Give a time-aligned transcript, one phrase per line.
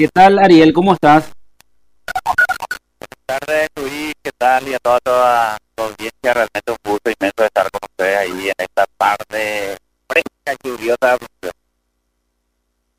[0.00, 0.72] ¿Qué tal, Ariel?
[0.72, 1.32] ¿Cómo estás?
[2.24, 4.12] Buenas tardes, Luis.
[4.22, 4.68] ¿Qué tal?
[4.68, 8.54] Y a toda, toda la audiencia, realmente un gusto inmenso estar con ustedes ahí en
[8.58, 9.76] esta tarde
[10.06, 11.16] fresca lluviosa.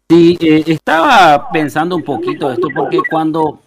[0.10, 3.62] Sí, eh, estaba pensando un poquito esto porque cuando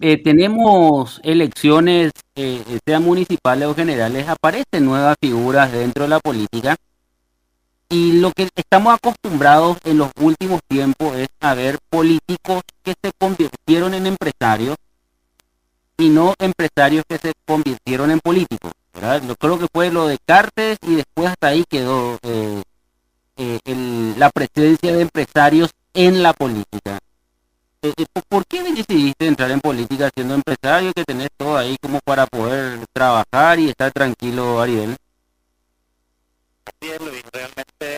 [0.00, 6.76] eh, tenemos elecciones, eh, sean municipales o generales, aparecen nuevas figuras dentro de la política
[7.92, 13.12] y lo que estamos acostumbrados en los últimos tiempos es a ver políticos que se
[13.18, 14.76] convirtieron en empresarios
[15.98, 18.72] y no empresarios que se convirtieron en políticos.
[18.94, 22.62] Yo creo que fue lo de Cartes y después hasta ahí quedó eh,
[23.36, 26.98] eh, la presencia de empresarios en la política.
[27.82, 27.92] Eh,
[28.28, 32.86] ¿Por qué decidiste entrar en política siendo empresario que tenés todo ahí como para poder
[32.92, 34.96] trabajar y estar tranquilo, Ariel?
[36.80, 37.91] Realmente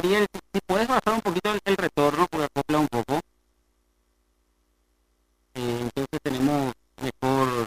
[0.00, 3.20] Ariel, si puedes bajar un poquito el, el retorno, porque acopla un poco.
[5.54, 7.66] Eh, entonces tenemos mejor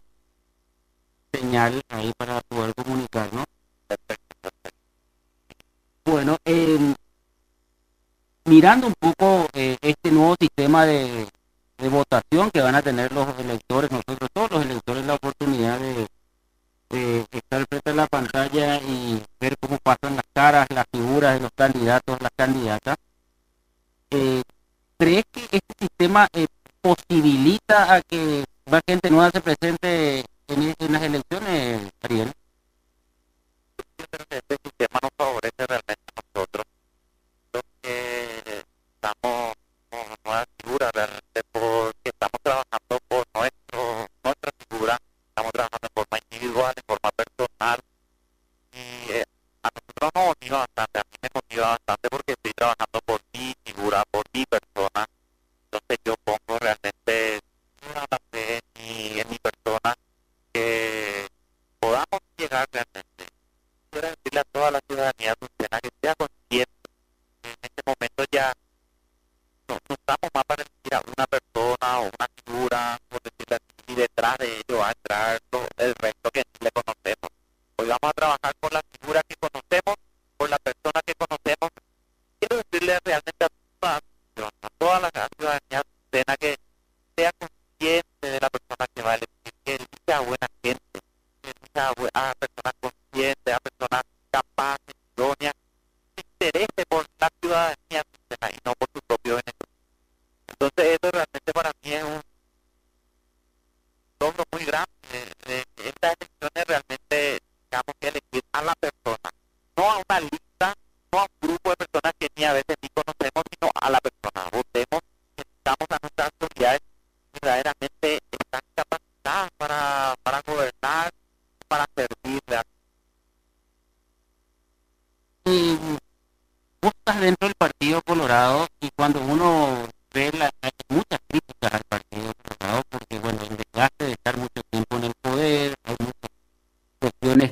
[1.32, 3.46] señal ahí para poder comunicarnos.
[6.06, 6.96] Bueno, eh,
[8.46, 11.28] mirando un poco eh, este nuevo sistema de,
[11.78, 16.08] de votación que van a tener los electores, nosotros todos los electores la oportunidad de,
[16.90, 19.22] de estar frente a la pantalla y
[19.84, 22.98] pasan las caras, las figuras de los candidatos, las candidatas.
[24.10, 24.42] Eh,
[24.98, 26.48] ¿Crees que este sistema eh,
[26.82, 32.32] posibilita a que más gente nueva se presente en, las elecciones, Ariel?
[33.98, 34.58] Yo creo que este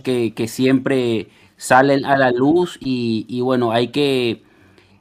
[0.02, 4.44] que, que siempre salen a la luz y, y bueno, hay que,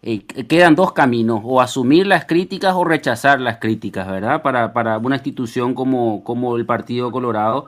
[0.02, 4.42] eh, quedan dos caminos, o asumir las críticas o rechazar las críticas, ¿verdad?
[4.42, 7.66] Para, para una institución como, como el Partido Colorado.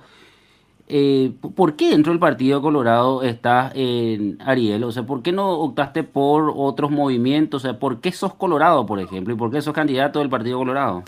[0.88, 4.84] Eh, ¿Por qué dentro del Partido Colorado estás en Ariel?
[4.84, 7.62] O sea, ¿por qué no optaste por otros movimientos?
[7.62, 9.32] O sea, ¿por qué sos Colorado, por ejemplo?
[9.34, 11.04] ¿Y por qué sos candidato del Partido Colorado?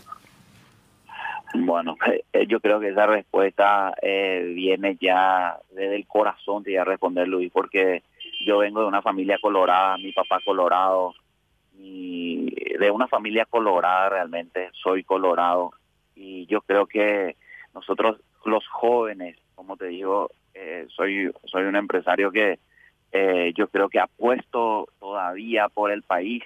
[1.54, 1.96] Bueno,
[2.32, 6.84] eh, yo creo que esa respuesta eh, viene ya desde el corazón, te voy a
[6.84, 8.02] responder Luis, porque
[8.44, 11.14] yo vengo de una familia colorada, mi papá colorado,
[11.78, 15.72] y de una familia colorada realmente, soy colorado
[16.14, 17.36] y yo creo que
[17.74, 22.58] nosotros los jóvenes, como te digo, eh, soy, soy un empresario que
[23.12, 26.42] eh, yo creo que ha puesto todavía por el país.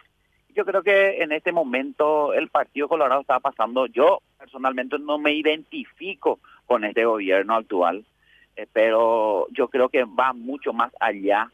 [0.58, 5.32] Yo creo que en este momento el Partido Colorado está pasando, yo personalmente no me
[5.32, 8.04] identifico con este gobierno actual,
[8.56, 11.52] eh, pero yo creo que va mucho más allá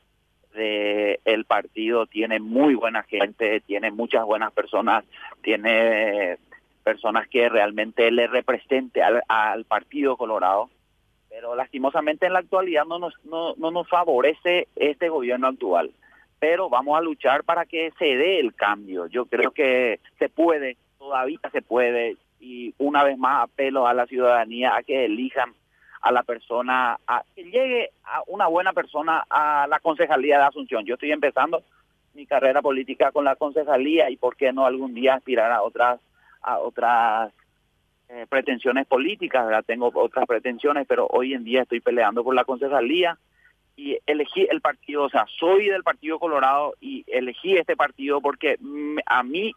[0.54, 5.04] de el partido, tiene muy buena gente, tiene muchas buenas personas,
[5.42, 6.38] tiene
[6.82, 10.70] personas que realmente le represente al, Partido Colorado,
[11.28, 15.90] pero lastimosamente en la actualidad no nos, no, no nos favorece este gobierno actual.
[16.44, 19.06] Pero vamos a luchar para que se dé el cambio.
[19.06, 24.04] Yo creo que se puede, todavía se puede, y una vez más apelo a la
[24.04, 25.54] ciudadanía a que elijan
[26.02, 30.84] a la persona, a que llegue a una buena persona a la concejalía de Asunción.
[30.84, 31.62] Yo estoy empezando
[32.12, 35.98] mi carrera política con la concejalía y por qué no algún día aspirar a otras
[36.42, 37.32] a otras
[38.10, 43.16] eh, pretensiones políticas, tengo otras pretensiones, pero hoy en día estoy peleando por la concejalía
[43.76, 48.58] y elegí el partido, o sea, soy del Partido Colorado y elegí este partido porque
[49.06, 49.52] a mí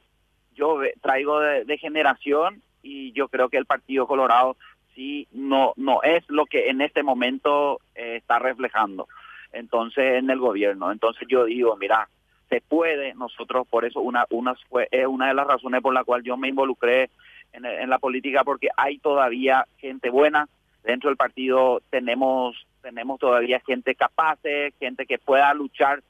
[0.56, 4.58] yo traigo de, generación y yo creo que el Partido Colorado
[4.96, 9.08] sí no no es lo que en este momento eh, está reflejando
[9.54, 10.92] entonces en el gobierno.
[10.92, 12.10] Entonces yo digo mira
[12.50, 16.04] se puede, nosotros por eso una, una fue es una de las razones por la
[16.04, 17.10] cual yo me involucré
[17.54, 20.48] en, la política porque hay todavía gente buena
[20.84, 22.56] dentro del partido tenemos
[22.88, 24.40] tenemos todavía gente capaz,
[24.80, 26.02] gente que pueda luchar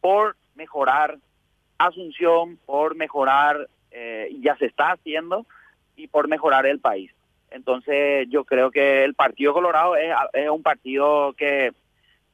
[0.00, 1.18] por mejorar
[1.78, 5.46] Asunción, por mejorar, eh, ya se está haciendo,
[5.96, 7.12] y por mejorar el país.
[7.50, 11.72] Entonces yo creo que el Partido Colorado es, es un partido que,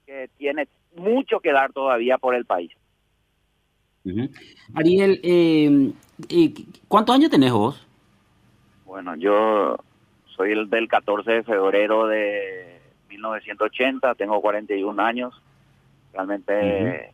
[0.07, 2.73] que tiene mucho que dar todavía por el país.
[4.75, 5.93] Ariel, em,
[6.29, 6.55] eh,
[6.89, 7.87] ¿cuántos años tenés vos?
[8.87, 9.77] Bueno, yo
[10.37, 12.80] soy el del 14 de febrero de
[13.11, 15.43] 1980, tengo 41 años.
[16.13, 17.13] Realmente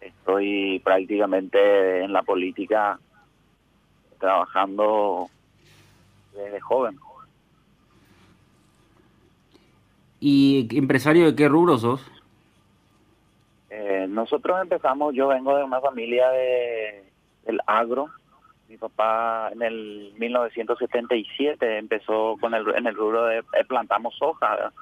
[0.00, 2.98] estoy prácticamente en la política
[4.18, 5.28] trabajando
[6.34, 6.98] desde joven.
[10.20, 12.04] ¿Y empresario de qué rubro sos?
[13.70, 17.04] Eh, nosotros empezamos, yo vengo de una familia de,
[17.46, 18.10] del agro.
[18.68, 24.72] Mi papá en el 1977 empezó con el, en el rubro de plantamos soja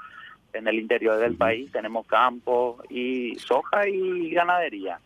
[0.52, 1.70] en el interior del país.
[1.72, 5.00] Tenemos campo y soja y ganadería.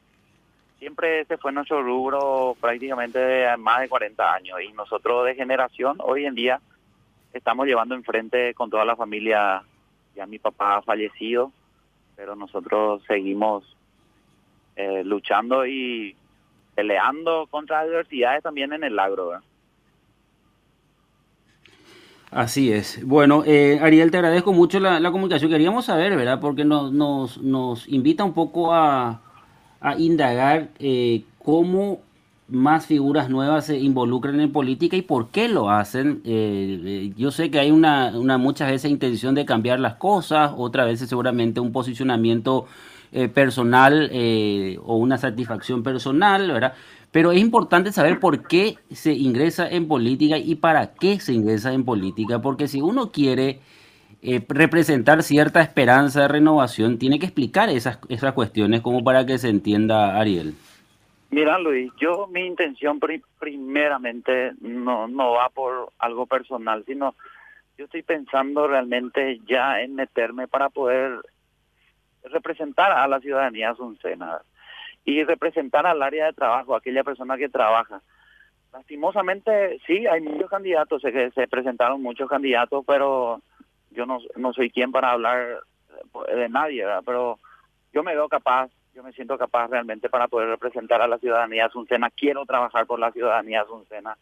[0.79, 5.99] Siempre ese fue nuestro rubro prácticamente de más de 40 años y nosotros de generación
[6.01, 6.61] hoy en día
[7.33, 9.63] estamos llevando enfrente con toda la familia.
[10.17, 11.53] Ya mi papá ha fallecido,
[12.17, 13.65] pero nosotros seguimos
[14.77, 16.17] eh, luchando y
[16.75, 19.41] peleando contra adversidades también en el agro.
[22.33, 23.05] Así es.
[23.05, 25.51] Bueno, eh, Ariel, te agradezco mucho la, comunicación.
[25.51, 26.41] Queríamos saber, ¿verdad?
[26.41, 29.21] Porque nos, nos, nos invita un poco a,
[29.83, 32.01] a indagar eh, cómo
[32.49, 36.23] más figuras nuevas se involucran en política y por qué lo hacen.
[37.17, 41.09] yo sé que hay una, una muchas veces intención de cambiar las cosas, otras veces
[41.09, 42.67] seguramente un posicionamiento
[43.13, 46.73] eh, personal eh, o una satisfacción personal, ¿verdad?
[47.11, 51.75] Pero es importante saber por qué se ingresa en política y para qué se ingresa
[51.75, 53.61] en política, porque si uno quiere
[54.23, 59.37] eh, representar cierta esperanza de renovación, tiene que explicar esas, esas cuestiones como para que
[59.37, 60.55] se entienda Ariel.
[61.31, 62.99] Mira, Luis, yo mi intención
[63.39, 67.15] primeramente no, no va por algo personal, sino
[67.77, 71.21] yo estoy pensando realmente ya en meterme para poder
[72.25, 74.41] representar a la ciudadanía asuncena
[75.05, 78.01] y representar al área de trabajo, aquella persona que trabaja.
[78.73, 83.41] Lastimosamente, sí, hay muchos candidatos, sé que se presentaron muchos candidatos, pero
[83.91, 85.61] yo no, no soy quien para hablar
[86.35, 87.39] de nadie, pero
[87.93, 91.67] yo me veo capaz, yo me siento capaz realmente para poder representar a la ciudadanía
[91.67, 94.17] asuncena, quiero trabajar por la ciudadanía asuncena.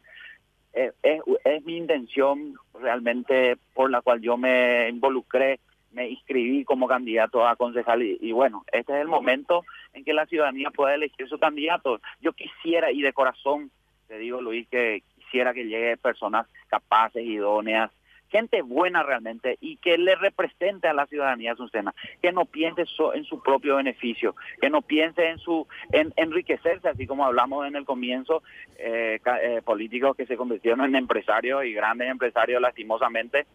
[0.73, 5.61] es, es mi intención realmente por la cual yo me involucré
[5.93, 10.27] me inscribí como candidato a concejal y, bueno, este es el momento en que la
[10.27, 12.01] ciudadanía pueda elegir su candidato.
[12.21, 13.71] Yo quisiera y de corazón
[14.11, 17.93] te digo Luis que quisiera que llegue personas capaces, idóneas,
[18.29, 22.83] gente buena realmente y que le represente a la ciudadanía azucena, que no piense
[23.15, 27.77] en su propio beneficio, que no piense en su en enriquecerse, así como hablamos en
[27.77, 28.43] el comienzo,
[28.79, 33.47] eh, eh, políticos que se convirtieron en empresarios y grandes empresarios lastimosamente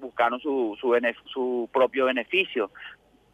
[0.00, 2.70] buscaron su, su, su propio beneficio.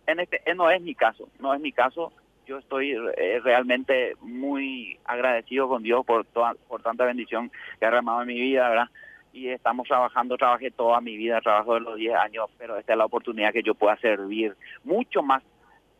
[0.07, 2.13] En este, eh, no es mi caso, no es mi caso.
[2.47, 7.91] yo estoy eh, realmente muy agradecido con Dios por, toda, por tanta bendición que ha
[7.91, 8.89] derramado en mi vida, ¿verdad?
[9.33, 12.99] Y estamos trabajando, trabajé toda mi vida, trabajo de los 10 años, pero esta es
[12.99, 15.43] la oportunidad que yo pueda servir mucho más.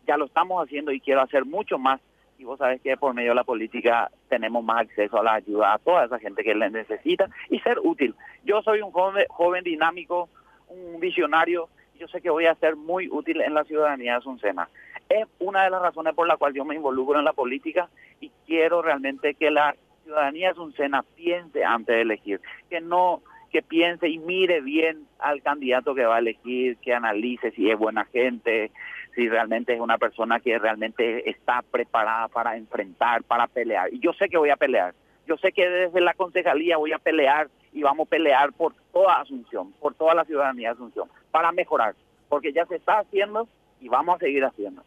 [0.07, 2.01] Ya lo estamos haciendo y quiero hacer mucho más.
[2.39, 5.75] Y vos sabés que por medio de la política tenemos más acceso a la ayuda
[5.75, 8.15] a toda esa gente que le necesita y ser útil.
[8.45, 10.29] Yo soy un joven, joven dinámico,
[10.69, 11.69] un visionario,
[11.99, 14.69] yo sé que voy a ser muy útil en la ciudadanía de Azucena.
[15.09, 17.89] Es una de las razones por la cual yo me involucro en la política
[18.21, 23.63] y quiero realmente que la ciudadanía de Azucena piense antes de elegir, que no que
[23.63, 28.05] piense y mire bien al candidato que va a elegir, que analice si es buena
[28.07, 28.71] gente,
[29.15, 33.93] si realmente es una persona que realmente está preparada para enfrentar, para pelear.
[33.95, 34.95] Y yo sé que voy a pelear.
[35.27, 39.21] Yo sé que desde la concejalía voy a pelear y vamos a pelear por toda
[39.21, 41.95] Asunción, por toda la ciudadanía de Asunción, para mejorar,
[42.27, 43.47] porque ya se está haciendo
[43.83, 44.83] y vamos a seguir haciendo.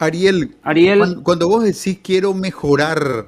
[0.00, 3.26] Ariel, Ariel cuando, vos decís quiero mejorar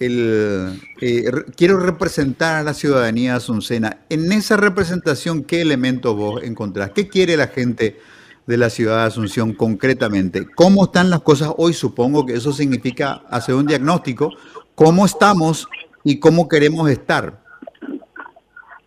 [0.00, 1.24] el eh,
[1.56, 6.90] quiero representar a la ciudadanía de Asuncena, en esa representación, ¿qué elementos vos encontrás?
[6.90, 8.00] ¿Qué quiere la gente
[8.46, 10.44] de la ciudad de Asunción concretamente?
[10.56, 11.72] ¿Cómo están las cosas hoy?
[11.72, 14.32] Supongo que eso significa hacer un diagnóstico.
[14.74, 15.68] ¿Cómo estamos
[16.06, 17.40] y cómo queremos estar.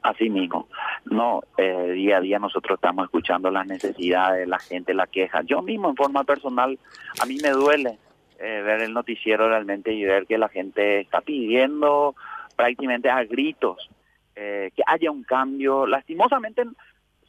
[0.01, 0.69] Así mismo.
[1.03, 5.41] No, eh, día a día nosotros estamos escuchando las necesidades, la gente, la queja.
[5.41, 6.79] Yo mismo en forma personal,
[7.21, 7.97] a mí me duele
[8.39, 12.15] eh, ver el noticiero realmente y ver que la gente está pidiendo
[12.55, 13.89] prácticamente a gritos
[14.37, 15.85] eh, que haya un cambio.
[15.87, 16.63] Lastimosamente,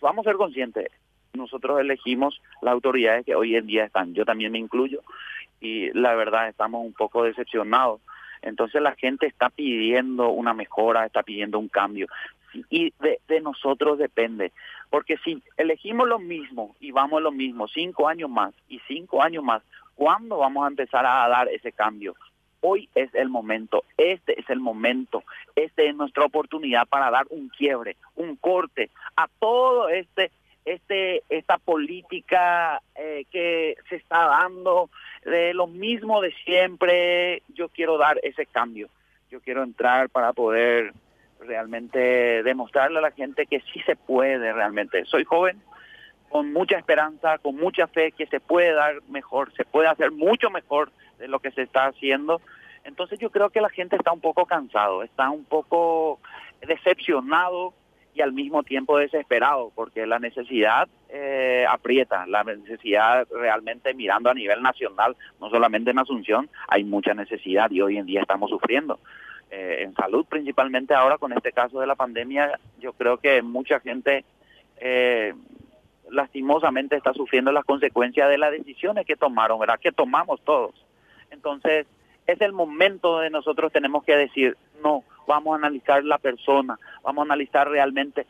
[0.01, 0.87] vamos a ser conscientes,
[1.33, 5.01] nosotros elegimos las autoridades que hoy en día están, yo también me incluyo,
[5.61, 8.01] y la verdad estamos un poco decepcionados
[8.43, 12.07] entonces la gente está pidiendo una mejora, está pidiendo un cambio.
[12.69, 14.53] Y de, nosotros depende.
[14.91, 19.45] Porque si elegimos lo mismo y vamos lo mismo, cinco años más y cinco años
[19.45, 19.63] más,
[19.95, 22.15] ¿cuándo vamos a empezar a dar ese cambio?
[22.63, 25.23] Hoy es el momento, este es el momento,
[25.57, 30.31] esta es nuestra oportunidad para dar un quiebre, un corte a todo este
[30.75, 34.91] este esta política eh, que se está dando
[35.25, 38.89] de lo mismo de siempre yo quiero dar ese cambio.
[39.31, 40.93] Yo quiero entrar para poder
[41.41, 45.05] realmente demostrarle a la gente que sí se puede realmente.
[45.07, 45.61] Soy joven
[46.29, 50.49] con mucha esperanza con mucha fe que se puede dar mejor se puede hacer mucho
[50.49, 52.41] mejor de lo que se está haciendo.
[52.85, 56.21] Entonces yo creo que la gente está un poco cansado está un poco
[56.67, 57.75] decepcionado
[58.15, 64.35] y al mismo tiempo desesperado, porque la necesidad eh, aprieta, la necesidad realmente mirando a
[64.35, 68.99] nivel nacional, no solamente en Asunción, hay mucha necesidad y hoy en día estamos sufriendo.
[69.51, 73.81] Eh, en salud, principalmente ahora con este caso de la pandemia, yo creo que mucha
[73.81, 74.25] gente
[74.81, 75.35] eh,
[76.09, 79.81] lastimosamente está sufriendo las consecuencias de las decisiones que tomaron, ¿verdad?
[79.81, 80.75] Que tomamos todos.
[81.31, 81.87] Entonces,
[82.27, 87.23] es el momento donde nosotros tenemos que decir, no, vamos a analizar la persona, vamos
[87.23, 88.27] a analizar realmente.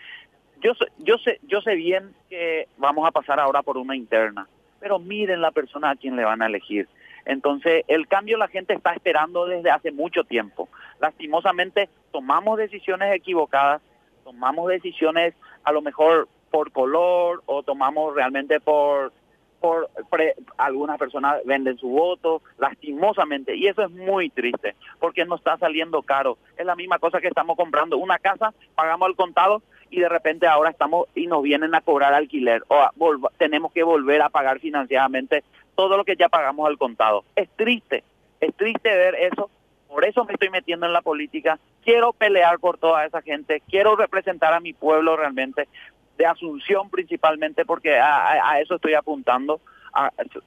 [0.61, 4.47] Yo sé, yo sé, yo sé bien que vamos a pasar ahora por una interna,
[4.79, 6.87] pero miren la persona a quien le van a elegir.
[7.25, 10.69] Entonces, el cambio la gente está esperando desde hace mucho tiempo.
[11.01, 13.81] Lastimosamente, tomamos decisiones equivocadas,
[14.25, 19.13] tomamos decisiones a lo mejor por color o tomamos realmente por
[19.61, 19.89] por
[20.57, 26.03] algunas personas venden su voto, lastimosamente, y eso es muy triste, porque no está saliendo
[26.03, 26.39] caro.
[26.57, 30.47] Es la misma cosa que estamos comprando una casa, pagamos al contado y de repente
[30.47, 32.89] ahora estamos y nos vienen a cobrar alquiler o
[33.39, 35.43] tenemos que volver a pagar financieramente
[35.75, 37.25] todo lo que ya pagamos al contado.
[37.37, 38.05] Es triste,
[38.41, 39.51] es triste ver eso.
[39.89, 41.59] Por eso me estoy metiendo en la política.
[41.83, 43.61] Quiero pelear por toda esa gente.
[43.69, 45.67] Quiero representar a mi pueblo realmente
[46.21, 49.61] de Asunción principalmente, porque a, eso estoy apuntando.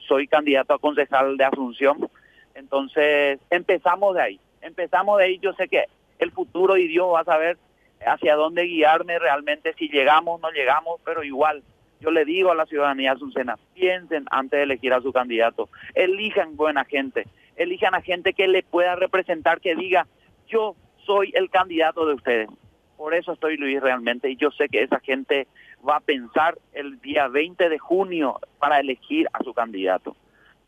[0.06, 2.08] soy candidato a concejal de Asunción.
[2.54, 4.40] Entonces, empezamos de ahí.
[4.62, 5.38] Empezamos de ahí.
[5.40, 5.86] Yo sé que
[6.20, 7.58] el futuro y Dios va a saber
[8.06, 11.64] hacia dónde guiarme realmente, si llegamos, no llegamos, pero igual.
[12.00, 16.54] Yo le digo a la ciudadanía asuncena, piensen antes de elegir a su candidato, elijan
[16.56, 17.26] buena gente,
[17.56, 20.06] elijan a gente que le pueda representar, que diga,
[20.46, 20.76] yo
[21.06, 22.48] soy el candidato de ustedes.
[22.96, 25.46] Por eso estoy Luis realmente y yo sé que esa gente
[25.86, 30.16] va a pensar el día 20 de junio para elegir a su candidato.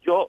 [0.02, 0.28] Yo,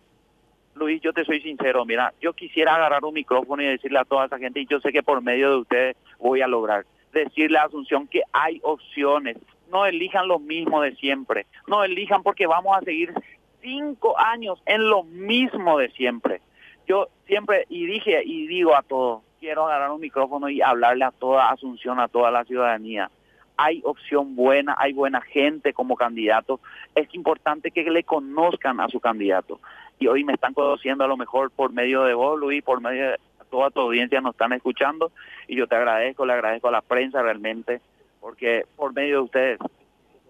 [0.76, 4.26] Luis, yo te soy sincero, mira, yo quisiera agarrar un micrófono y decirle a toda
[4.26, 7.64] esa gente, y yo sé que por medio de ustedes voy a lograr, decirle a
[7.64, 9.38] Asunción que hay opciones,
[9.72, 13.14] no elijan lo mismo de siempre, no elijan porque vamos a seguir
[13.62, 16.42] cinco años en lo mismo de siempre.
[16.88, 21.12] Yo siempre, y dije y digo a todos, quiero agarrar un micrófono y hablarle a
[21.12, 23.10] toda Asunción, a toda la ciudadanía
[23.58, 26.60] hay opción buena, hay buena gente como candidato.
[26.94, 29.60] Es importante que le conozcan a su candidato.
[30.00, 33.12] Y hoy me están conociendo a lo mejor por medio de vos, Luis, por medio
[33.12, 33.18] de
[33.50, 35.12] toda tu audiencia nos están escuchando.
[35.48, 37.82] Y yo te agradezco, le agradezco a la prensa realmente,
[38.22, 39.60] porque por medio de ustedes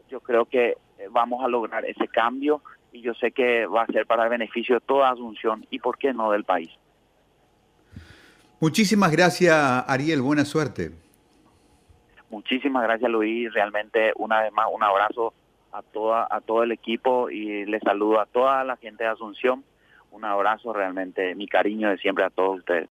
[0.10, 0.78] yo creo que
[1.12, 2.62] vamos a lograr ese cambio
[2.94, 5.98] y yo sé que va a ser para el beneficio de toda Asunción y por
[5.98, 6.70] qué no del país.
[8.60, 9.56] Muchísimas gracias,
[9.88, 10.22] Ariel.
[10.22, 10.92] Buena suerte.
[12.30, 13.54] Muchísimas gracias, Luis.
[13.54, 15.34] Realmente, una vez más, un abrazo
[15.72, 19.64] a, toda, a todo el equipo y les saludo a toda la gente de Asunción.
[20.12, 22.86] Un abrazo realmente, mi cariño de siempre a todos ustedes.